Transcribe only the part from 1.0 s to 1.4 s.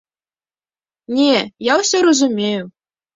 Не,